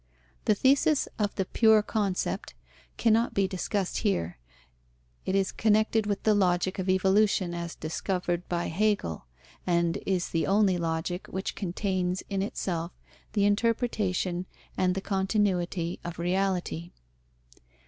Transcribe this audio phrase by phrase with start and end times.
[0.45, 2.55] The thesis of the pure concept
[2.97, 4.39] cannot be discussed here.
[5.27, 9.27] It is connected with the logic of evolution as discovered by Hegel,
[9.67, 12.93] and is the only logic which contains in itself
[13.33, 16.93] the interpretation and the continuity of reality.